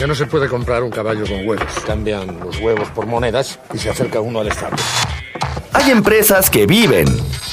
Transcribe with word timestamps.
Ya 0.00 0.08
no 0.08 0.14
se 0.16 0.26
puede 0.26 0.48
comprar 0.48 0.82
un 0.82 0.90
caballo 0.90 1.24
con 1.24 1.46
huevos. 1.46 1.72
Cambian 1.86 2.40
los 2.40 2.58
huevos 2.58 2.88
por 2.90 3.06
monedas 3.06 3.60
y 3.72 3.78
se 3.78 3.90
acerca 3.90 4.20
uno 4.20 4.40
al 4.40 4.48
Estado. 4.48 4.74
Hay 5.74 5.90
empresas 5.90 6.50
que 6.50 6.66
viven, 6.66 7.04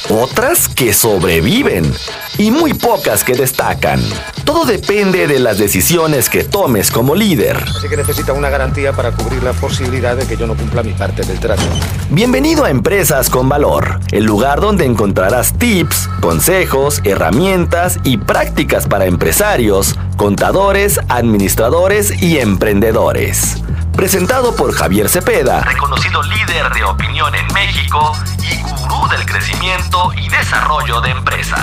otras 0.08 0.69
que 0.69 0.93
sobreviven 0.93 1.92
y 2.37 2.51
muy 2.51 2.75
pocas 2.75 3.24
que 3.24 3.33
destacan. 3.33 4.00
Todo 4.46 4.64
depende 4.64 5.25
de 5.25 5.40
las 5.40 5.58
decisiones 5.58 6.30
que 6.30 6.44
tomes 6.44 6.92
como 6.92 7.16
líder. 7.16 7.57
Así 7.57 7.89
que 7.89 7.98
necesita 7.98 8.34
una 8.34 8.52
garantía 8.52 8.94
para 8.94 9.12
cubrir 9.12 9.42
la 9.42 9.54
posibilidad 9.54 10.16
de 10.16 10.28
que 10.28 10.38
yo 10.38 10.46
no 10.46 10.55
cumpla 10.55 10.84
mi 10.84 10.94
parte 10.94 11.23
del 11.23 11.39
trato. 11.39 11.64
Bienvenido 12.12 12.64
a 12.64 12.70
Empresas 12.70 13.28
con 13.28 13.50
Valor, 13.50 14.00
el 14.12 14.24
lugar 14.24 14.62
donde 14.62 14.86
encontrarás 14.86 15.58
tips, 15.58 16.08
consejos, 16.22 17.02
herramientas 17.04 17.98
y 18.04 18.18
prácticas 18.18 18.88
para 18.88 19.08
empresarios, 19.08 19.96
contadores, 20.16 21.00
administradores 21.10 22.22
y 22.22 22.38
emprendedores 22.38 23.61
presentado 24.02 24.55
por 24.55 24.73
Javier 24.73 25.08
Cepeda, 25.10 25.62
reconocido 25.62 26.23
líder 26.23 26.73
de 26.73 26.84
opinión 26.84 27.36
en 27.36 27.46
México 27.54 28.14
y 28.40 28.59
gurú 28.64 29.08
del 29.12 29.23
crecimiento 29.28 30.12
y 30.18 30.28
desarrollo 30.28 31.02
de 31.02 31.12
empresas. 31.12 31.62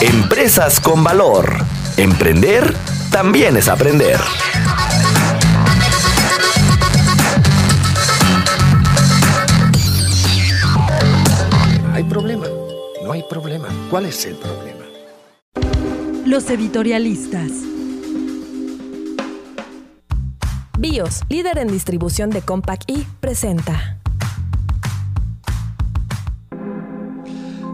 Empresas 0.00 0.78
con 0.78 1.02
valor. 1.02 1.52
Emprender 1.96 2.72
también 3.10 3.56
es 3.56 3.66
aprender. 3.66 4.20
Hay 11.92 12.04
problema, 12.04 12.46
no 13.02 13.10
hay 13.10 13.24
problema. 13.28 13.66
¿Cuál 13.90 14.06
es 14.06 14.24
el 14.26 14.36
problema? 14.36 14.84
Los 16.24 16.48
editorialistas. 16.50 17.50
Líder 21.28 21.58
en 21.58 21.66
distribución 21.66 22.30
de 22.30 22.42
Compaq 22.42 22.82
y 22.86 23.04
presenta. 23.18 23.98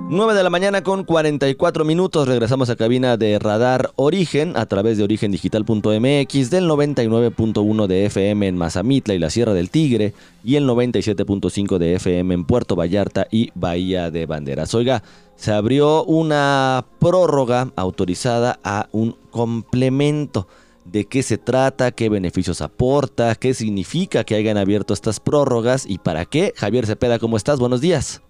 9 0.09 0.35
de 0.35 0.43
la 0.43 0.49
mañana 0.49 0.83
con 0.83 1.05
44 1.05 1.85
minutos. 1.85 2.27
Regresamos 2.27 2.71
a 2.71 2.77
cabina 2.77 3.19
de 3.19 3.39
Radar 3.39 3.91
Origen 3.97 4.57
a 4.57 4.65
través 4.65 4.97
de 4.97 5.05
origendigital.mx 5.05 6.51
del 6.51 6.69
99.1 6.71 7.87
de 7.87 8.07
FM 8.07 8.49
en 8.49 8.57
Mazamitla 8.57 9.13
y 9.13 9.19
la 9.19 9.29
Sierra 9.29 9.53
del 9.53 9.69
Tigre 9.69 10.15
y 10.43 10.57
el 10.57 10.67
97.5 10.67 11.77
de 11.77 11.97
FM 11.97 12.33
en 12.33 12.45
Puerto 12.47 12.77
Vallarta 12.77 13.27
y 13.31 13.51
Bahía 13.55 14.11
de 14.11 14.25
Banderas. 14.25 14.75
Oiga, 14.75 15.03
se 15.37 15.53
abrió 15.53 16.03
una 16.05 16.87
prórroga 16.99 17.73
autorizada 17.77 18.59
a 18.65 18.89
un 18.91 19.17
complemento 19.31 20.49
de 20.85 21.05
qué 21.07 21.23
se 21.23 21.39
trata, 21.39 21.93
qué 21.93 22.09
beneficios 22.09 22.61
aporta, 22.61 23.35
qué 23.35 23.55
significa 23.55 24.25
que 24.25 24.35
hayan 24.35 24.57
abierto 24.57 24.95
estas 24.95 25.21
prórrogas 25.21 25.89
y 25.89 25.99
para 25.99 26.25
qué. 26.25 26.53
Javier 26.57 26.87
Cepeda, 26.87 27.19
¿cómo 27.19 27.37
estás? 27.37 27.59
Buenos 27.59 27.81
días. 27.81 28.23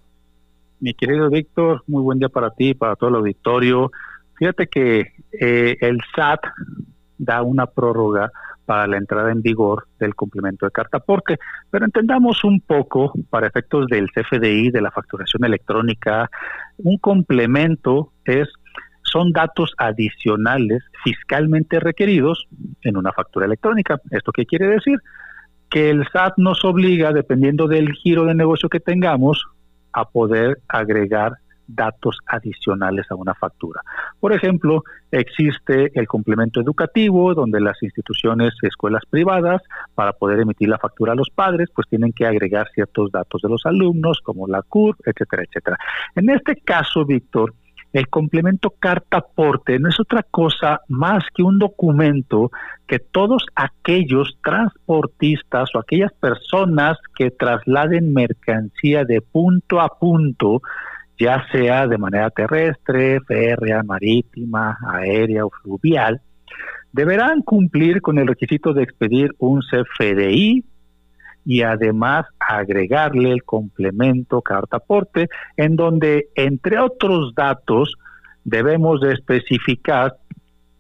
Mi 0.81 0.95
querido 0.95 1.31
Víctor, 1.31 1.83
muy 1.87 2.03
buen 2.03 2.19
día 2.19 2.29
para 2.29 2.51
ti, 2.51 2.75
para 2.75 2.97
todo 2.97 3.11
el 3.11 3.17
auditorio. 3.17 3.91
Fíjate 4.35 4.67
que 4.67 5.13
eh, 5.41 5.77
el 5.81 5.99
SAT 6.15 6.41
da 7.19 7.43
una 7.43 7.67
prórroga 7.67 8.33
para 8.65 8.87
la 8.87 8.97
entrada 8.97 9.31
en 9.31 9.43
vigor 9.43 9.87
del 9.99 10.15
complemento 10.15 10.67
de 10.67 10.73
carta 10.73 10.99
aporte, 10.99 11.39
pero 11.71 11.85
entendamos 11.85 12.43
un 12.45 12.61
poco, 12.61 13.13
para 13.31 13.47
efectos 13.47 13.87
del 13.89 14.11
CFDI, 14.11 14.71
de 14.71 14.81
la 14.81 14.91
facturación 14.91 15.45
electrónica, 15.45 16.31
un 16.79 16.99
complemento 16.99 18.13
es 18.25 18.49
son 19.13 19.33
datos 19.33 19.75
adicionales 19.77 20.83
fiscalmente 21.05 21.79
requeridos 21.79 22.47
en 22.83 22.97
una 22.97 23.13
factura 23.13 23.47
electrónica. 23.47 24.01
¿Esto 24.11 24.33
qué 24.33 24.47
quiere 24.47 24.69
decir? 24.69 24.99
Que 25.69 25.91
el 25.91 26.07
SAT 26.11 26.39
nos 26.39 26.65
obliga, 26.65 27.13
dependiendo 27.13 27.69
del 27.69 27.93
giro 27.93 28.25
de 28.25 28.35
negocio 28.35 28.69
que 28.69 28.81
tengamos, 28.81 29.45
a 29.93 30.07
poder 30.07 30.59
agregar 30.69 31.35
datos 31.67 32.19
adicionales 32.27 33.07
a 33.11 33.15
una 33.15 33.35
factura. 33.35 33.81
Por 34.21 34.33
ejemplo, 34.33 34.85
existe 35.11 35.91
el 35.95 36.07
complemento 36.07 36.61
educativo, 36.61 37.35
donde 37.35 37.61
las 37.61 37.83
instituciones, 37.83 38.55
escuelas 38.63 39.03
privadas, 39.09 39.63
para 39.95 40.13
poder 40.13 40.41
emitir 40.41 40.69
la 40.69 40.79
factura 40.79 41.13
a 41.13 41.17
los 41.17 41.31
padres, 41.31 41.69
pues 41.75 41.89
tienen 41.89 42.13
que 42.13 42.27
agregar 42.27 42.69
ciertos 42.75 43.11
datos 43.11 43.43
de 43.43 43.49
los 43.49 43.65
alumnos, 43.65 44.21
como 44.23 44.47
la 44.47 44.63
CUR, 44.63 44.97
etcétera, 45.05 45.45
etcétera. 45.45 45.79
En 46.15 46.31
este 46.31 46.57
caso, 46.57 47.05
Víctor, 47.05 47.55
el 47.93 48.09
complemento 48.09 48.73
carta 48.79 49.19
aporte 49.19 49.79
no 49.79 49.89
es 49.89 50.01
otra 50.01 50.23
cosa 50.23 50.81
más 50.89 51.25
que 51.35 51.43
un 51.43 51.59
documento 51.59 52.51
que 52.87 52.99
todos 52.99 53.45
aquellos 53.55 54.39
transportistas 54.43 55.71
o 55.75 55.79
aquellas 55.79 56.13
personas 56.15 56.97
que 57.15 57.31
trasladen 57.31 58.13
mercancía 58.13 59.05
de 59.05 59.21
punto 59.21 59.81
a 59.81 59.89
punto, 59.99 60.63
ya 61.19 61.45
sea 61.53 61.87
de 61.87 61.99
manera 61.99 62.31
terrestre, 62.31 63.21
férrea, 63.27 63.83
marítima, 63.83 64.79
aérea 64.87 65.45
o 65.45 65.51
fluvial, 65.51 66.21
deberán 66.93 67.43
cumplir 67.43 68.01
con 68.01 68.19
el 68.19 68.27
requisito 68.27 68.73
de 68.73 68.83
expedir 68.83 69.35
un 69.39 69.61
CFDI, 69.61 70.65
y 71.45 71.63
además 71.63 72.27
agregarle 72.39 73.33
el 73.33 73.43
complemento 73.43 74.43
carta 74.43 74.77
aporte 74.79 75.29
en 75.57 75.77
donde 75.77 76.29
entre 76.35 76.79
otros 76.79 77.35
datos 77.35 77.95
debemos 78.45 79.01
de 79.01 79.13
especificar 79.13 80.17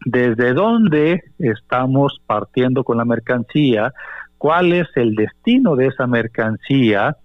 desde 0.04 0.52
dónde 0.52 1.22
estamos 1.38 2.20
partiendo 2.26 2.84
con 2.84 2.96
la 2.96 3.04
mercancía, 3.04 3.92
cuál 4.38 4.72
es 4.72 4.88
el 4.96 5.14
destino 5.14 5.76
de 5.76 5.86
esa 5.86 6.06
mercancía, 6.06 7.16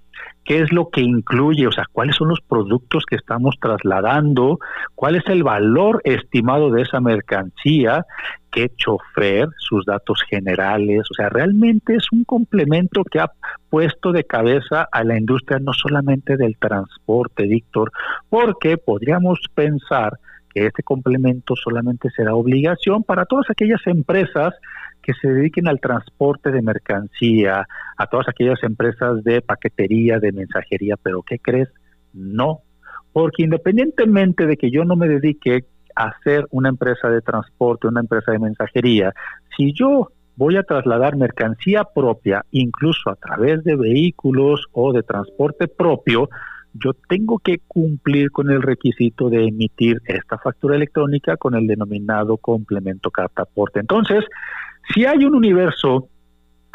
qué 0.47 0.61
es 0.61 0.71
lo 0.71 0.89
que 0.89 1.01
incluye, 1.01 1.67
o 1.67 1.71
sea, 1.71 1.83
cuáles 1.91 2.15
son 2.15 2.29
los 2.29 2.39
productos 2.39 3.05
que 3.05 3.17
estamos 3.17 3.55
trasladando, 3.59 4.59
cuál 4.95 5.15
es 5.15 5.23
el 5.27 5.43
valor 5.43 6.01
estimado 6.05 6.71
de 6.71 6.83
esa 6.83 7.01
mercancía, 7.01 8.05
qué 8.49 8.69
chofer, 8.77 9.49
sus 9.57 9.85
datos 9.85 10.23
generales, 10.29 11.01
o 11.11 11.13
sea, 11.13 11.27
realmente 11.27 11.95
es 11.95 12.05
un 12.13 12.23
complemento 12.23 13.03
que 13.03 13.19
ha 13.19 13.29
puesto 13.69 14.13
de 14.13 14.23
cabeza 14.23 14.87
a 14.89 15.03
la 15.03 15.17
industria 15.17 15.59
no 15.59 15.73
solamente 15.73 16.37
del 16.37 16.57
transporte, 16.57 17.43
Víctor, 17.43 17.91
porque 18.29 18.77
podríamos 18.77 19.39
pensar 19.53 20.13
que 20.53 20.65
este 20.65 20.81
complemento 20.81 21.55
solamente 21.55 22.09
será 22.09 22.35
obligación 22.35 23.03
para 23.03 23.25
todas 23.25 23.49
aquellas 23.49 23.85
empresas 23.85 24.53
que 25.07 25.13
se 25.13 25.29
dediquen 25.29 25.69
al 25.69 25.79
transporte 25.79 26.51
de 26.51 26.61
mercancía, 26.61 27.65
a 27.95 28.07
todas 28.07 28.27
aquellas 28.27 28.61
empresas 28.61 29.23
de 29.23 29.41
paquetería, 29.41 30.19
de 30.19 30.33
mensajería, 30.33 30.95
pero 31.01 31.23
¿qué 31.23 31.39
crees? 31.39 31.69
No, 32.11 32.59
porque 33.13 33.43
independientemente 33.43 34.45
de 34.45 34.57
que 34.57 34.69
yo 34.69 34.83
no 34.83 34.97
me 34.97 35.07
dedique 35.07 35.63
a 35.95 36.11
ser 36.25 36.45
una 36.51 36.67
empresa 36.67 37.09
de 37.09 37.21
transporte, 37.21 37.87
una 37.87 38.01
empresa 38.01 38.33
de 38.33 38.39
mensajería, 38.39 39.13
si 39.55 39.71
yo 39.71 40.09
voy 40.35 40.57
a 40.57 40.63
trasladar 40.63 41.15
mercancía 41.15 41.85
propia, 41.85 42.43
incluso 42.51 43.09
a 43.09 43.15
través 43.15 43.63
de 43.63 43.77
vehículos 43.77 44.65
o 44.73 44.91
de 44.91 45.03
transporte 45.03 45.69
propio, 45.69 46.29
yo 46.83 46.93
tengo 47.07 47.39
que 47.39 47.59
cumplir 47.67 48.31
con 48.31 48.49
el 48.49 48.61
requisito 48.61 49.29
de 49.29 49.47
emitir 49.47 50.01
esta 50.05 50.37
factura 50.37 50.75
electrónica 50.75 51.37
con 51.37 51.55
el 51.55 51.67
denominado 51.67 52.37
complemento 52.37 53.11
carta 53.11 53.43
aporte. 53.43 53.79
Entonces, 53.79 54.23
si 54.93 55.05
hay 55.05 55.25
un 55.25 55.35
universo 55.35 56.09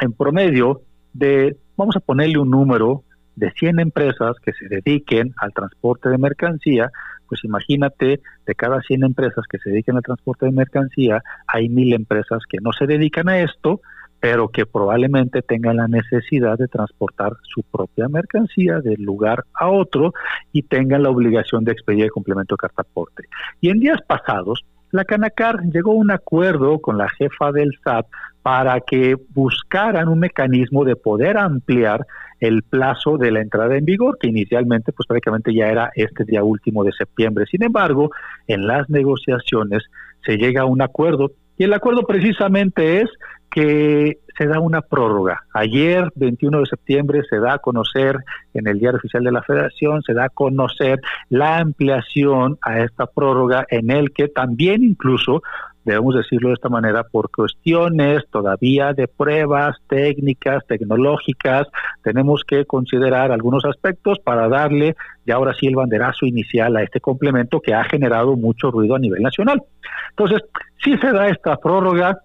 en 0.00 0.12
promedio 0.12 0.82
de, 1.12 1.56
vamos 1.76 1.96
a 1.96 2.00
ponerle 2.00 2.38
un 2.38 2.50
número, 2.50 3.04
de 3.36 3.50
100 3.50 3.80
empresas 3.80 4.36
que 4.44 4.52
se 4.52 4.68
dediquen 4.68 5.34
al 5.38 5.52
transporte 5.52 6.08
de 6.08 6.18
mercancía, 6.18 6.90
pues 7.28 7.44
imagínate, 7.44 8.20
de 8.46 8.54
cada 8.54 8.80
100 8.82 9.04
empresas 9.04 9.44
que 9.48 9.58
se 9.58 9.70
dediquen 9.70 9.96
al 9.96 10.02
transporte 10.02 10.46
de 10.46 10.52
mercancía, 10.52 11.22
hay 11.46 11.68
mil 11.68 11.94
empresas 11.94 12.42
que 12.48 12.58
no 12.60 12.72
se 12.72 12.86
dedican 12.86 13.28
a 13.28 13.40
esto, 13.40 13.80
pero 14.22 14.50
que 14.50 14.66
probablemente 14.66 15.42
tengan 15.42 15.78
la 15.78 15.88
necesidad 15.88 16.56
de 16.56 16.68
transportar 16.68 17.32
su 17.42 17.64
propia 17.64 18.06
mercancía 18.08 18.78
de 18.78 18.96
lugar 18.96 19.42
a 19.52 19.68
otro 19.68 20.14
y 20.52 20.62
tengan 20.62 21.02
la 21.02 21.10
obligación 21.10 21.64
de 21.64 21.72
expedir 21.72 22.04
el 22.04 22.12
complemento 22.12 22.54
de 22.54 22.58
carta 22.58 22.82
aporte. 22.82 23.24
Y 23.60 23.70
en 23.70 23.80
días 23.80 23.98
pasados, 24.06 24.64
la 24.92 25.04
Canacar 25.04 25.62
llegó 25.64 25.90
a 25.90 25.96
un 25.96 26.12
acuerdo 26.12 26.78
con 26.78 26.98
la 26.98 27.08
jefa 27.08 27.50
del 27.50 27.76
SAT 27.82 28.06
para 28.42 28.80
que 28.80 29.16
buscaran 29.30 30.06
un 30.06 30.20
mecanismo 30.20 30.84
de 30.84 30.94
poder 30.94 31.36
ampliar 31.36 32.06
el 32.38 32.62
plazo 32.62 33.18
de 33.18 33.32
la 33.32 33.40
entrada 33.40 33.76
en 33.76 33.84
vigor, 33.84 34.18
que 34.20 34.28
inicialmente 34.28 34.92
pues 34.92 35.08
prácticamente 35.08 35.52
ya 35.52 35.66
era 35.66 35.90
este 35.96 36.24
día 36.24 36.44
último 36.44 36.84
de 36.84 36.92
septiembre. 36.92 37.46
Sin 37.50 37.64
embargo, 37.64 38.10
en 38.46 38.68
las 38.68 38.88
negociaciones 38.88 39.82
se 40.24 40.36
llega 40.36 40.62
a 40.62 40.66
un 40.66 40.80
acuerdo 40.80 41.32
y 41.62 41.64
el 41.64 41.74
acuerdo 41.74 42.02
precisamente 42.02 43.02
es 43.02 43.08
que 43.48 44.18
se 44.36 44.46
da 44.48 44.58
una 44.58 44.80
prórroga. 44.80 45.44
Ayer, 45.54 46.10
21 46.16 46.58
de 46.58 46.66
septiembre, 46.66 47.22
se 47.30 47.38
da 47.38 47.52
a 47.52 47.58
conocer 47.58 48.16
en 48.52 48.66
el 48.66 48.80
Diario 48.80 48.98
Oficial 48.98 49.22
de 49.22 49.30
la 49.30 49.44
Federación, 49.44 50.02
se 50.02 50.12
da 50.12 50.24
a 50.24 50.28
conocer 50.28 51.00
la 51.28 51.58
ampliación 51.58 52.58
a 52.62 52.80
esta 52.80 53.06
prórroga 53.06 53.64
en 53.70 53.92
el 53.92 54.10
que 54.12 54.26
también 54.26 54.82
incluso 54.82 55.44
debemos 55.84 56.14
decirlo 56.14 56.48
de 56.48 56.54
esta 56.54 56.68
manera, 56.68 57.04
por 57.04 57.30
cuestiones 57.30 58.22
todavía 58.30 58.92
de 58.92 59.08
pruebas 59.08 59.76
técnicas, 59.88 60.64
tecnológicas, 60.66 61.66
tenemos 62.02 62.42
que 62.46 62.64
considerar 62.64 63.32
algunos 63.32 63.64
aspectos 63.64 64.18
para 64.18 64.48
darle 64.48 64.96
ya 65.26 65.36
ahora 65.36 65.54
sí 65.58 65.66
el 65.66 65.76
banderazo 65.76 66.26
inicial 66.26 66.76
a 66.76 66.82
este 66.82 67.00
complemento 67.00 67.60
que 67.60 67.74
ha 67.74 67.84
generado 67.84 68.36
mucho 68.36 68.70
ruido 68.70 68.94
a 68.94 68.98
nivel 68.98 69.22
nacional. 69.22 69.62
Entonces, 70.10 70.42
si 70.82 70.96
se 70.98 71.12
da 71.12 71.28
esta 71.28 71.56
prórroga 71.56 72.18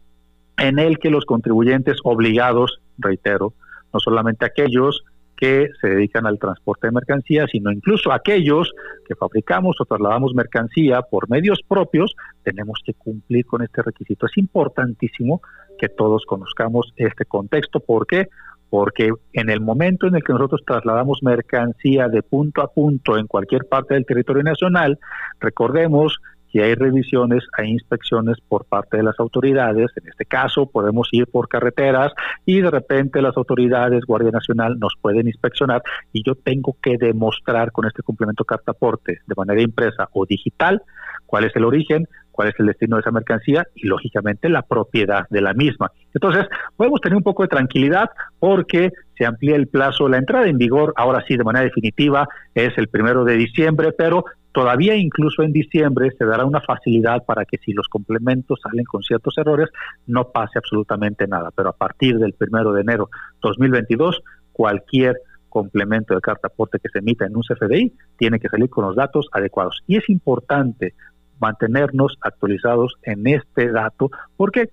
en 0.57 0.80
el 0.80 0.98
que 0.98 1.10
los 1.10 1.25
contribuyentes 1.25 1.98
obligados, 2.03 2.80
reitero, 2.98 3.53
no 3.94 4.00
solamente 4.00 4.45
aquellos 4.45 5.03
que 5.38 5.69
se 5.80 5.88
dedican 5.88 6.25
al 6.25 6.39
transporte 6.39 6.88
de 6.88 6.92
mercancías, 6.92 7.50
sino 7.51 7.72
incluso 7.72 8.12
aquellos 8.12 8.74
que 9.07 9.16
fabricamos 9.16 9.78
o 9.80 9.86
trasladamos 9.86 10.34
mercancía 10.34 11.04
por 11.04 11.30
medios 11.30 11.62
propios, 11.68 12.16
tenemos 12.44 12.81
que 12.84 12.95
cumplir 12.95 13.45
con 13.45 13.62
este 13.62 13.84
requisito. 13.84 14.25
Es 14.25 14.38
importantísimo 14.38 15.42
que 15.78 15.89
todos 15.89 16.25
conozcamos 16.25 16.92
este 16.95 17.25
contexto. 17.25 17.80
¿Por 17.80 18.07
qué? 18.07 18.28
Porque 18.69 19.12
en 19.31 19.50
el 19.50 19.62
momento 19.62 20.07
en 20.07 20.16
el 20.16 20.24
que 20.24 20.34
nosotros 20.34 20.63
trasladamos 20.66 21.22
mercancía 21.22 22.10
de 22.10 22.24
punto 22.24 22.62
a 22.62 22.74
punto 22.74 23.18
en 23.18 23.28
cualquier 23.28 23.66
parte 23.66 23.94
del 23.94 24.06
territorio 24.06 24.44
nacional, 24.44 25.00
recordemos 25.39 26.18
que 26.51 26.63
hay 26.63 26.75
revisiones, 26.75 27.44
hay 27.57 27.71
inspecciones 27.71 28.38
por 28.47 28.65
parte 28.65 28.97
de 28.97 29.03
las 29.03 29.19
autoridades. 29.19 29.91
En 29.95 30.09
este 30.09 30.25
caso, 30.25 30.65
podemos 30.65 31.09
ir 31.11 31.27
por 31.27 31.47
carreteras 31.47 32.13
y 32.45 32.61
de 32.61 32.71
repente 32.71 33.21
las 33.21 33.38
autoridades, 33.38 34.05
Guardia 34.05 34.31
Nacional, 34.31 34.79
nos 34.79 34.94
pueden 35.01 35.27
inspeccionar 35.27 35.81
y 36.13 36.23
yo 36.25 36.35
tengo 36.35 36.75
que 36.81 36.97
demostrar 36.97 37.71
con 37.71 37.85
este 37.85 38.03
complemento 38.03 38.44
cartaporte 38.44 39.19
de 39.25 39.35
manera 39.35 39.61
impresa 39.61 40.07
o 40.13 40.25
digital 40.25 40.81
cuál 41.25 41.44
es 41.44 41.55
el 41.55 41.65
origen, 41.65 42.07
cuál 42.31 42.50
es 42.50 42.55
el 42.59 42.67
destino 42.67 42.95
de 42.95 43.01
esa 43.01 43.11
mercancía 43.11 43.65
y 43.75 43.88
lógicamente 43.88 44.47
la 44.47 44.61
propiedad 44.61 45.25
de 45.29 45.41
la 45.41 45.53
misma. 45.53 45.91
Entonces, 46.13 46.45
podemos 46.75 47.01
tener 47.01 47.17
un 47.17 47.23
poco 47.23 47.43
de 47.43 47.50
tranquilidad 47.50 48.09
porque 48.39 48.91
se 49.17 49.25
amplía 49.25 49.55
el 49.55 49.67
plazo, 49.67 50.07
la 50.07 50.17
entrada 50.17 50.47
en 50.47 50.57
vigor, 50.57 50.93
ahora 50.95 51.23
sí 51.27 51.35
de 51.35 51.43
manera 51.43 51.65
definitiva, 51.65 52.27
es 52.53 52.77
el 52.77 52.88
primero 52.88 53.23
de 53.25 53.35
diciembre, 53.35 53.91
pero 53.91 54.25
todavía 54.57 54.95
incluso 54.95 55.44
en 55.44 55.54
diciembre 55.54 56.09
se 56.18 56.25
dará 56.25 56.44
una 56.44 56.62
facilidad 56.62 57.24
para 57.25 57.45
que 57.45 57.59
si 57.59 57.74
los 57.74 57.88
complementos 57.88 58.59
salen 58.59 58.86
con 58.86 59.04
ciertos 59.04 59.38
errores, 59.38 59.69
no 60.07 60.31
pase 60.31 60.57
absolutamente 60.57 61.27
nada. 61.27 61.51
Pero 61.56 61.69
a 61.69 61.74
partir 61.74 62.18
del 62.18 62.33
primero 62.33 62.74
de 62.74 62.81
enero 62.81 63.12
2022, 63.44 64.19
cualquier 64.54 65.15
complemento 65.48 66.15
de 66.15 66.21
carta 66.21 66.48
aporte 66.48 66.80
que 66.80 66.89
se 66.89 66.98
emita 66.98 67.27
en 67.27 67.36
un 67.36 67.44
CFDI 67.44 67.94
tiene 68.18 68.39
que 68.39 68.50
salir 68.50 68.68
con 68.68 68.86
los 68.86 68.95
datos 68.95 69.27
adecuados. 69.31 69.83
Y 69.86 69.98
es 69.98 70.09
importante 70.09 70.95
mantenernos 71.39 72.18
actualizados 72.21 72.95
en 73.03 73.27
este 73.27 73.71
dato. 73.71 74.10
¿Por 74.38 74.51
qué? 74.51 74.71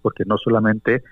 Porque 0.00 0.24
no 0.24 0.38
solamente 0.38 1.02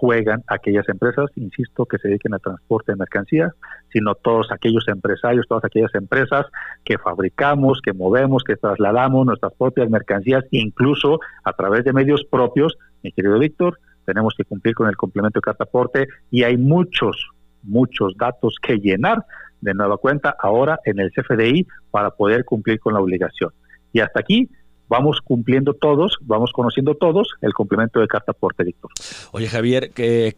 juegan 0.00 0.44
aquellas 0.46 0.88
empresas, 0.88 1.26
insisto, 1.34 1.84
que 1.84 1.98
se 1.98 2.06
dediquen 2.06 2.32
al 2.32 2.40
transporte 2.40 2.92
de 2.92 2.96
mercancías, 2.96 3.52
sino 3.92 4.14
todos 4.14 4.52
aquellos 4.52 4.86
empresarios, 4.86 5.46
todas 5.48 5.64
aquellas 5.64 5.92
empresas 5.96 6.46
que 6.84 6.98
fabricamos, 6.98 7.80
que 7.82 7.92
movemos, 7.92 8.44
que 8.44 8.54
trasladamos 8.54 9.26
nuestras 9.26 9.52
propias 9.54 9.90
mercancías, 9.90 10.44
incluso 10.52 11.18
a 11.42 11.52
través 11.52 11.84
de 11.84 11.92
medios 11.92 12.24
propios. 12.30 12.78
Mi 13.02 13.10
querido 13.10 13.40
Víctor, 13.40 13.80
tenemos 14.04 14.34
que 14.36 14.44
cumplir 14.44 14.76
con 14.76 14.88
el 14.88 14.96
complemento 14.96 15.38
de 15.38 15.42
cartaporte 15.42 16.06
y 16.30 16.44
hay 16.44 16.56
muchos, 16.56 17.28
muchos 17.64 18.14
datos 18.16 18.54
que 18.62 18.76
llenar 18.76 19.24
de 19.60 19.74
nueva 19.74 19.96
cuenta 19.96 20.36
ahora 20.38 20.78
en 20.84 21.00
el 21.00 21.10
CFDI 21.10 21.66
para 21.90 22.10
poder 22.12 22.44
cumplir 22.44 22.78
con 22.78 22.94
la 22.94 23.00
obligación. 23.00 23.50
Y 23.92 23.98
hasta 23.98 24.20
aquí 24.20 24.48
vamos 24.88 25.20
cumpliendo 25.22 25.74
todos, 25.74 26.18
vamos 26.22 26.52
conociendo 26.52 26.94
todos 26.94 27.28
el 27.42 27.52
complemento 27.52 28.00
de 28.00 28.08
carta 28.08 28.32
por 28.32 28.54
Víctor. 28.56 28.90
Oye, 29.32 29.48
Javier, 29.48 29.90
que 29.90 30.34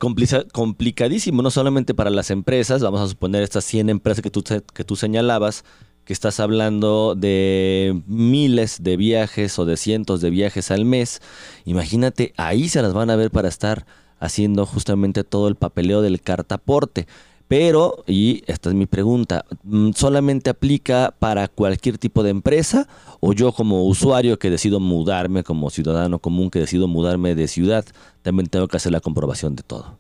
complicadísimo, 0.53 1.43
no 1.43 1.51
solamente 1.51 1.95
para 1.95 2.11
las 2.11 2.31
empresas, 2.31 2.83
vamos 2.83 3.01
a 3.01 3.07
suponer 3.07 3.43
estas 3.43 3.65
100 3.65 3.91
empresas 3.91 4.23
que 4.23 4.31
tú, 4.31 4.43
que 4.75 4.85
tú 4.85 4.97
señalabas, 4.97 5.65
que 6.05 6.13
estás 6.13 6.41
hablando 6.41 7.15
de 7.15 8.03
miles 8.07 8.83
de 8.83 8.97
viajes 8.97 9.59
o 9.59 9.65
de 9.65 9.77
cientos 9.77 10.21
de 10.21 10.31
viajes 10.31 10.71
al 10.71 10.85
mes. 10.85 11.23
Imagínate, 11.65 12.33
ahí 12.37 12.69
se 12.69 12.83
las 12.83 12.93
van 12.93 13.11
a 13.11 13.17
ver 13.17 13.31
para 13.31 13.49
estar 13.49 13.87
haciendo 14.19 14.67
justamente 14.67 15.25
todo 15.25 15.49
el 15.49 15.55
papeleo 15.55 16.03
del 16.03 16.21
cartaporte. 16.21 17.07
Pero, 17.51 18.05
y 18.07 18.45
esta 18.47 18.69
es 18.69 18.77
mi 18.77 18.87
pregunta, 18.87 19.45
mm, 19.65 19.91
¿solamente 19.97 20.51
aplica 20.51 21.13
para 21.19 21.49
cualquier 21.49 21.99
tipo 21.99 22.23
de 22.23 22.31
empresa 22.31 22.87
o 23.19 23.33
yo 23.33 23.51
como 23.51 23.87
usuario 23.87 24.39
que 24.39 24.51
decido 24.51 24.79
mudarme, 24.79 25.43
como 25.43 25.69
ciudadano 25.69 26.21
común 26.21 26.49
que 26.49 26.61
decido 26.61 26.87
mudarme 26.87 27.35
de 27.35 27.49
ciudad, 27.49 27.85
también 28.23 28.47
tengo 28.47 28.69
que 28.69 28.77
hacer 28.77 28.93
la 28.93 29.01
comprobación 29.01 29.57
de 29.57 29.65
todo? 29.65 29.99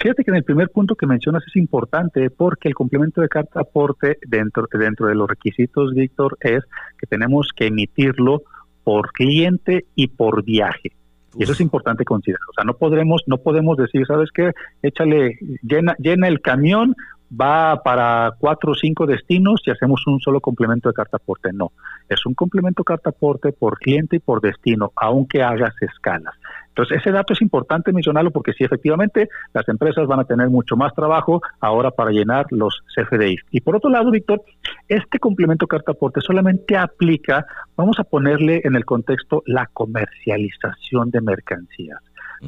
Fíjate 0.00 0.22
que 0.22 0.30
en 0.30 0.36
el 0.36 0.44
primer 0.44 0.68
punto 0.68 0.94
que 0.94 1.04
mencionas 1.04 1.42
es 1.48 1.56
importante 1.56 2.30
porque 2.30 2.68
el 2.68 2.74
complemento 2.74 3.20
de 3.22 3.28
carta 3.28 3.58
aporte 3.58 4.18
dentro, 4.24 4.68
dentro 4.72 5.08
de 5.08 5.16
los 5.16 5.28
requisitos, 5.28 5.92
Víctor, 5.94 6.38
es 6.42 6.62
que 6.96 7.08
tenemos 7.08 7.48
que 7.56 7.66
emitirlo 7.66 8.42
por 8.84 9.10
cliente 9.10 9.86
y 9.96 10.06
por 10.06 10.44
viaje. 10.44 10.92
Y 11.36 11.44
eso 11.44 11.52
es 11.52 11.60
importante 11.60 12.04
considerar. 12.04 12.46
O 12.50 12.52
sea, 12.52 12.64
no 12.64 12.74
podremos, 12.74 13.22
no 13.26 13.38
podemos 13.38 13.76
decir, 13.76 14.06
¿sabes 14.06 14.30
qué? 14.32 14.52
Échale, 14.82 15.38
llena, 15.62 15.94
llena 15.98 16.28
el 16.28 16.40
camión, 16.40 16.94
va 17.32 17.82
para 17.82 18.32
cuatro 18.38 18.72
o 18.72 18.74
cinco 18.74 19.06
destinos 19.06 19.62
y 19.64 19.70
hacemos 19.70 20.06
un 20.06 20.20
solo 20.20 20.40
complemento 20.40 20.88
de 20.88 20.94
carta 20.94 21.16
aporte. 21.16 21.50
No, 21.52 21.72
es 22.08 22.24
un 22.26 22.34
complemento 22.34 22.84
carta 22.84 23.10
aporte 23.10 23.52
por 23.52 23.78
cliente 23.78 24.16
y 24.16 24.20
por 24.20 24.40
destino, 24.40 24.92
aunque 24.96 25.42
hagas 25.42 25.74
escalas. 25.80 26.34
Entonces, 26.72 26.98
ese 26.98 27.12
dato 27.12 27.34
es 27.34 27.42
importante 27.42 27.92
mencionarlo 27.92 28.30
porque 28.30 28.54
sí, 28.54 28.64
efectivamente, 28.64 29.28
las 29.52 29.68
empresas 29.68 30.06
van 30.06 30.20
a 30.20 30.24
tener 30.24 30.48
mucho 30.48 30.74
más 30.74 30.94
trabajo 30.94 31.42
ahora 31.60 31.90
para 31.90 32.12
llenar 32.12 32.46
los 32.50 32.82
CFDI. 32.94 33.36
Y 33.50 33.60
por 33.60 33.76
otro 33.76 33.90
lado, 33.90 34.10
Víctor, 34.10 34.42
este 34.88 35.18
complemento 35.18 35.66
carta 35.66 35.92
aporte 35.92 36.22
solamente 36.22 36.76
aplica, 36.76 37.44
vamos 37.76 37.98
a 37.98 38.04
ponerle 38.04 38.62
en 38.64 38.74
el 38.74 38.86
contexto 38.86 39.42
la 39.44 39.66
comercialización 39.66 41.10
de 41.10 41.20
mercancías. 41.20 42.00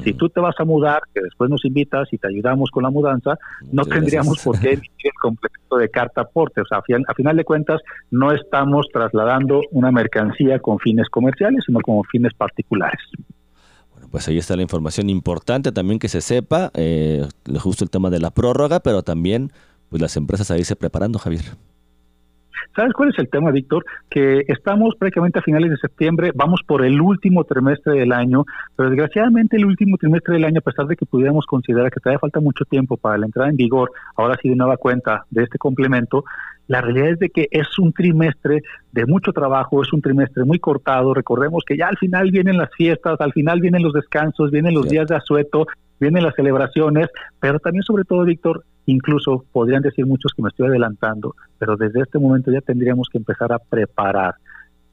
Si 0.03 0.13
tú 0.13 0.27
te 0.27 0.41
vas 0.41 0.55
a 0.59 0.65
mudar, 0.65 1.03
que 1.13 1.21
después 1.21 1.49
nos 1.49 1.63
invitas 1.63 2.11
y 2.11 2.17
te 2.17 2.27
ayudamos 2.27 2.69
con 2.69 2.83
la 2.83 2.89
mudanza, 2.89 3.37
no 3.71 3.85
tendríamos 3.85 4.43
por 4.43 4.59
qué 4.59 4.73
emitir 4.73 5.05
el 5.05 5.21
complemento 5.21 5.77
de 5.77 5.89
carta 5.89 6.21
aporte. 6.21 6.59
O 6.59 6.65
sea, 6.65 6.79
a, 6.79 7.13
final 7.13 7.37
de 7.37 7.45
cuentas, 7.45 7.81
no 8.11 8.33
estamos 8.33 8.87
trasladando 8.91 9.61
una 9.71 9.91
mercancía 9.91 10.59
con 10.59 10.79
fines 10.79 11.07
comerciales, 11.07 11.63
sino 11.65 11.79
con 11.79 12.03
fines 12.03 12.33
particulares 12.33 12.99
pues 14.15 14.29
ahí 14.29 14.37
está 14.37 14.55
la 14.55 14.61
información 14.61 15.09
importante 15.09 15.73
también 15.73 15.99
que 15.99 16.07
se 16.07 16.21
sepa, 16.21 16.71
eh, 16.73 17.27
justo 17.59 17.83
el 17.83 17.89
tema 17.89 18.09
de 18.09 18.21
la 18.21 18.31
prórroga, 18.31 18.79
pero 18.79 19.03
también 19.03 19.51
pues 19.89 20.01
las 20.01 20.15
empresas 20.15 20.49
a 20.51 20.57
irse 20.57 20.77
preparando, 20.77 21.19
Javier. 21.19 21.43
¿Sabes 22.77 22.93
cuál 22.93 23.09
es 23.09 23.19
el 23.19 23.27
tema, 23.27 23.51
Víctor? 23.51 23.83
Que 24.09 24.45
estamos 24.47 24.95
prácticamente 24.95 25.39
a 25.39 25.41
finales 25.41 25.69
de 25.69 25.75
septiembre, 25.75 26.31
vamos 26.33 26.61
por 26.65 26.85
el 26.85 27.01
último 27.01 27.43
trimestre 27.43 27.91
del 27.91 28.13
año, 28.13 28.45
pero 28.77 28.89
desgraciadamente 28.89 29.57
el 29.57 29.65
último 29.65 29.97
trimestre 29.97 30.35
del 30.35 30.45
año, 30.45 30.59
a 30.59 30.69
pesar 30.69 30.87
de 30.87 30.95
que 30.95 31.05
pudiéramos 31.05 31.45
considerar 31.45 31.91
que 31.91 31.99
todavía 31.99 32.19
falta 32.19 32.39
mucho 32.39 32.63
tiempo 32.63 32.95
para 32.95 33.17
la 33.17 33.25
entrada 33.25 33.49
en 33.49 33.57
vigor, 33.57 33.91
ahora 34.15 34.37
sí 34.41 34.47
de 34.47 34.55
nueva 34.55 34.77
cuenta 34.77 35.25
de 35.29 35.43
este 35.43 35.57
complemento, 35.57 36.23
la 36.67 36.81
realidad 36.81 37.09
es 37.09 37.19
de 37.19 37.29
que 37.29 37.47
es 37.51 37.77
un 37.79 37.93
trimestre 37.93 38.63
de 38.91 39.05
mucho 39.05 39.31
trabajo, 39.31 39.81
es 39.81 39.93
un 39.93 40.01
trimestre 40.01 40.43
muy 40.43 40.59
cortado. 40.59 41.13
Recordemos 41.13 41.63
que 41.65 41.77
ya 41.77 41.87
al 41.87 41.97
final 41.97 42.31
vienen 42.31 42.57
las 42.57 42.69
fiestas, 42.75 43.19
al 43.21 43.33
final 43.33 43.61
vienen 43.61 43.83
los 43.83 43.93
descansos, 43.93 44.51
vienen 44.51 44.73
los 44.73 44.89
días 44.89 45.07
de 45.07 45.15
asueto, 45.15 45.67
vienen 45.99 46.23
las 46.23 46.35
celebraciones, 46.35 47.09
pero 47.39 47.59
también 47.59 47.83
sobre 47.83 48.03
todo, 48.03 48.23
Víctor, 48.23 48.63
incluso 48.85 49.45
podrían 49.51 49.81
decir 49.81 50.05
muchos 50.05 50.33
que 50.33 50.41
me 50.41 50.49
estoy 50.49 50.67
adelantando, 50.67 51.35
pero 51.57 51.75
desde 51.75 52.01
este 52.01 52.19
momento 52.19 52.51
ya 52.51 52.61
tendríamos 52.61 53.09
que 53.11 53.17
empezar 53.17 53.51
a 53.53 53.59
preparar 53.59 54.35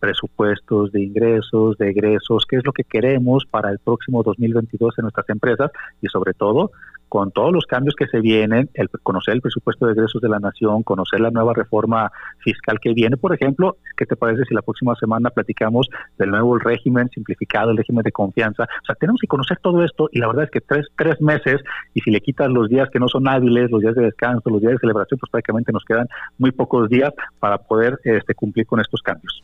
presupuestos 0.01 0.91
de 0.91 1.01
ingresos, 1.01 1.79
de 1.79 1.91
egresos, 1.91 2.45
qué 2.49 2.57
es 2.57 2.65
lo 2.65 2.73
que 2.73 2.83
queremos 2.83 3.45
para 3.49 3.71
el 3.71 3.79
próximo 3.79 4.25
2022 4.25 4.99
en 4.99 5.03
nuestras 5.03 5.29
empresas 5.29 5.71
y 6.01 6.09
sobre 6.09 6.35
todo 6.35 6.73
con 7.13 7.31
todos 7.31 7.53
los 7.53 7.67
cambios 7.67 7.95
que 7.95 8.07
se 8.07 8.21
vienen, 8.21 8.71
el 8.73 8.89
conocer 9.03 9.35
el 9.35 9.43
presupuesto 9.43 9.85
de 9.85 9.93
egresos 9.93 10.23
de 10.23 10.31
la 10.31 10.39
nación, 10.39 10.83
conocer 10.83 11.21
la 11.21 11.31
nueva 11.31 11.53
reforma 11.53 12.11
fiscal 12.39 12.81
que 12.81 12.95
viene, 12.95 13.19
por 13.19 13.35
ejemplo, 13.35 13.77
¿qué 13.99 14.07
te 14.07 14.17
parece 14.17 14.47
si 14.47 14.55
la 14.55 14.63
próxima 14.63 14.95
semana 14.95 15.29
platicamos 15.29 15.89
del 16.17 16.31
nuevo 16.31 16.57
régimen 16.57 17.11
simplificado, 17.11 17.71
el 17.71 17.77
régimen 17.77 18.03
de 18.03 18.13
confianza? 18.13 18.63
O 18.63 18.87
sea, 18.87 18.95
tenemos 18.95 19.21
que 19.21 19.27
conocer 19.27 19.59
todo 19.63 19.85
esto 19.85 20.09
y 20.11 20.21
la 20.21 20.29
verdad 20.29 20.45
es 20.45 20.51
que 20.53 20.63
tres, 20.63 20.87
tres 20.97 21.21
meses 21.21 21.61
y 21.93 22.01
si 22.01 22.11
le 22.11 22.23
quitas 22.23 22.49
los 22.49 22.71
días 22.71 22.89
que 22.91 22.99
no 22.99 23.09
son 23.09 23.29
hábiles, 23.29 23.71
los 23.71 23.83
días 23.83 23.95
de 23.95 24.05
descanso, 24.05 24.49
los 24.49 24.63
días 24.63 24.73
de 24.73 24.79
celebración, 24.79 25.21
pues 25.21 25.31
prácticamente 25.31 25.71
nos 25.71 25.85
quedan 25.85 26.09
muy 26.39 26.51
pocos 26.51 26.89
días 26.89 27.13
para 27.39 27.59
poder 27.59 28.01
este, 28.05 28.35
cumplir 28.35 28.65
con 28.65 28.81
estos 28.81 29.03
cambios. 29.03 29.43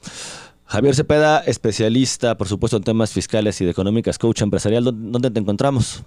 Javier 0.64 0.94
Cepeda, 0.94 1.40
especialista, 1.40 2.38
por 2.38 2.48
supuesto, 2.48 2.78
en 2.78 2.84
temas 2.84 3.12
fiscales 3.12 3.60
y 3.60 3.66
de 3.66 3.72
económicas, 3.72 4.18
coach 4.18 4.40
empresarial, 4.40 4.84
¿dónde 4.84 5.30
te 5.30 5.38
encontramos? 5.38 6.02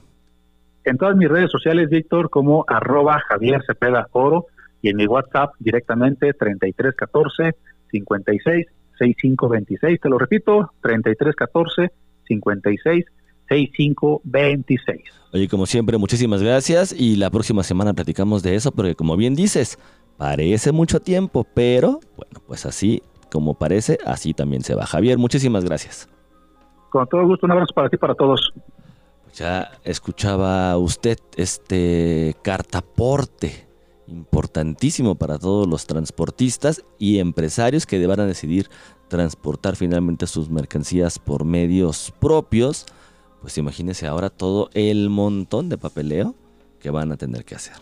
En 0.84 0.98
todas 0.98 1.16
mis 1.16 1.30
redes 1.30 1.52
sociales, 1.52 1.90
Víctor, 1.90 2.30
como 2.30 2.66
arroba 2.68 3.22
Javier 3.28 3.62
Cepeda 3.66 4.08
Oro 4.12 4.48
y 4.82 4.90
en 4.90 4.98
mi 4.98 5.06
WhatsApp 5.06 5.54
directamente 5.60 6.34
3314 6.34 7.56
56 7.92 8.66
6526. 8.98 10.00
Te 10.00 10.10
lo 10.10 10.18
repito, 10.18 10.72
3314 10.82 11.92
56 12.28 13.06
6526. 13.50 15.02
Oye, 15.34 15.48
como 15.48 15.66
siempre, 15.66 15.98
muchísimas 15.98 16.42
gracias 16.42 16.94
y 16.98 17.16
la 17.18 17.30
próxima 17.30 17.64
semana 17.64 17.94
platicamos 17.94 18.44
de 18.44 18.56
eso 18.56 18.72
porque 18.72 18.96
como 18.96 19.18
bien 19.18 19.36
dices, 19.36 19.78
parece 20.18 20.72
mucho 20.72 21.00
tiempo, 21.00 21.46
pero 21.54 22.00
bueno, 22.18 22.42
pues 22.48 22.66
así 22.66 23.02
como 23.32 23.54
parece, 23.54 23.98
así 24.06 24.34
también 24.34 24.62
se 24.62 24.76
va. 24.76 24.86
Javier, 24.86 25.18
muchísimas 25.18 25.64
gracias. 25.64 26.10
Con 26.90 27.08
todo 27.08 27.26
gusto, 27.26 27.46
un 27.46 27.52
abrazo 27.52 27.74
para 27.74 27.90
ti 27.90 27.96
y 27.96 28.00
para 28.00 28.16
todos. 28.16 28.54
Ya 29.36 29.72
escuchaba 29.84 30.78
usted 30.78 31.18
este 31.38 32.36
cartaporte 32.44 33.68
importantísimo 34.08 35.16
para 35.16 35.40
todos 35.40 35.68
los 35.68 35.86
transportistas 35.86 36.84
y 37.00 37.20
empresarios 37.20 37.86
que 37.86 38.00
deban 38.00 38.28
decidir 38.28 38.70
transportar 39.08 39.76
finalmente 39.76 40.28
sus 40.28 40.50
mercancías 40.50 41.18
por 41.20 41.46
medios 41.46 42.14
propios. 42.20 42.86
Pues 43.42 43.58
imagínense 43.58 44.08
ahora 44.08 44.30
todo 44.30 44.70
el 44.74 45.10
montón 45.10 45.70
de 45.70 45.78
papeleo 45.78 46.36
que 46.80 46.90
van 46.90 47.12
a 47.12 47.18
tener 47.18 47.46
que 47.46 47.56
hacer. 47.56 47.76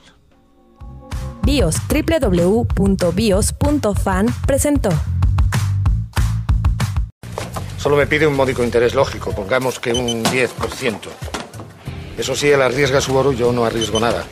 BIOS 1.43 1.77
www.bios.fan 2.77 4.27
presentó. 4.45 4.89
Solo 7.77 7.95
me 7.95 8.07
pide 8.07 8.27
un 8.27 8.35
módico 8.35 8.63
interés 8.63 8.93
lógico, 8.93 9.31
pongamos 9.31 9.79
que 9.79 9.93
un 9.93 10.23
10%. 10.25 11.28
Eso 12.19 12.35
sí, 12.35 12.49
él 12.49 12.61
arriesga 12.61 12.99
su 12.99 13.15
oro 13.15 13.31
y 13.31 13.37
yo 13.37 13.53
no 13.53 13.63
arriesgo 13.63 13.97
nada. 13.97 14.25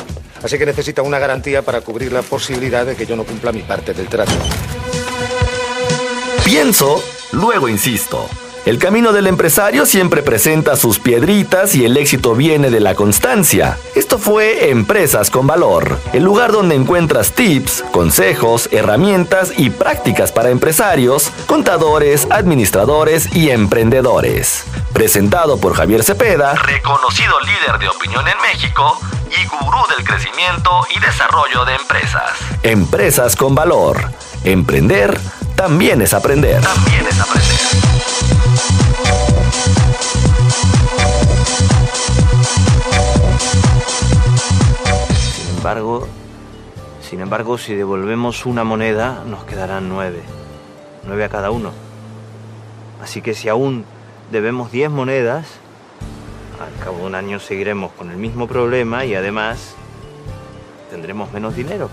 Así 0.43 0.57
que 0.57 0.65
necesita 0.65 1.01
una 1.01 1.19
garantía 1.19 1.61
para 1.61 1.79
cubrir 1.79 2.11
la 2.11 2.21
posibilidad 2.21 2.85
de 2.85 2.97
que 2.97 3.05
yo 3.05 3.15
no 3.15 3.23
cumpla 3.23 3.53
mi 3.53 3.61
parte 3.61 3.93
del 3.93 4.07
trato. 4.07 4.33
Pienso, 6.43 7.01
luego 7.31 7.69
insisto. 7.69 8.29
El 8.67 8.79
camino 8.79 9.13
del 9.13 9.27
empresario 9.27 9.85
siempre 9.85 10.23
presenta 10.23 10.75
sus 10.75 10.99
piedritas 10.99 11.73
y 11.73 11.85
el 11.85 11.95
éxito 11.95 12.35
viene 12.35 12.69
de 12.69 12.81
la 12.81 12.95
constancia. 12.95 13.77
Esto 13.95 14.19
fue 14.19 14.71
Empresas 14.71 15.29
con 15.29 15.47
Valor, 15.47 15.97
el 16.11 16.23
lugar 16.23 16.51
donde 16.51 16.75
encuentras 16.75 17.31
tips, 17.31 17.85
consejos, 17.93 18.67
herramientas 18.73 19.53
y 19.55 19.69
prácticas 19.69 20.33
para 20.33 20.49
empresarios, 20.49 21.31
contadores, 21.45 22.27
administradores 22.29 23.33
y 23.33 23.51
emprendedores. 23.51 24.65
Presentado 24.91 25.61
por 25.61 25.73
Javier 25.73 26.03
Cepeda, 26.03 26.55
reconocido 26.55 27.39
líder 27.39 27.79
de 27.79 27.87
opinión 27.87 28.25
en 28.27 28.35
México 28.41 28.99
y 29.29 29.47
gurú 29.47 29.79
del 29.95 30.05
crecimiento 30.05 30.71
y 30.93 30.99
desarrollo 30.99 31.63
de 31.63 31.75
empresas. 31.75 32.31
Empresas 32.63 33.37
con 33.37 33.55
Valor. 33.55 34.11
Emprender 34.43 35.17
también 35.55 36.01
es 36.01 36.13
aprender. 36.13 36.61
También 36.61 37.07
es 37.07 37.17
aprender. 37.17 37.66
Embargo, 45.67 46.07
sin 47.01 47.19
embargo, 47.19 47.57
si 47.57 47.75
devolvemos 47.75 48.45
una 48.45 48.63
moneda, 48.63 49.25
nos 49.27 49.43
quedarán 49.43 49.89
nueve. 49.89 50.21
Nueve 51.05 51.25
a 51.25 51.29
cada 51.29 51.51
uno. 51.51 51.73
Así 53.03 53.21
que 53.21 53.33
si 53.33 53.49
aún 53.49 53.83
debemos 54.31 54.71
diez 54.71 54.89
monedas, 54.89 55.45
al 56.61 56.81
cabo 56.81 56.99
de 56.99 57.07
un 57.07 57.15
año 57.15 57.41
seguiremos 57.41 57.91
con 57.91 58.11
el 58.11 58.15
mismo 58.15 58.47
problema 58.47 59.03
y 59.03 59.13
además 59.13 59.75
tendremos 60.89 61.33
menos 61.33 61.53
dinero. 61.53 61.89